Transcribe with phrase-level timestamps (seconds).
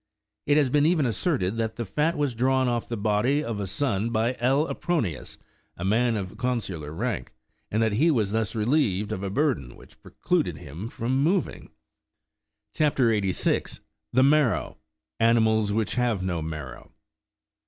[0.47, 3.43] 5 It has been even asserted that the fat was drawn off from the body
[3.43, 4.67] of a son of L.
[4.67, 5.37] Apronius,
[5.77, 7.33] a man of consular rank,
[7.69, 11.69] and that he was thus relieved of a burden which precluded him from moving.
[12.73, 12.99] CHAP.
[12.99, 13.81] 86.
[14.11, 14.77] THE MARROW:
[15.19, 16.91] ANIMALS WHICH HAVE NO MARROW.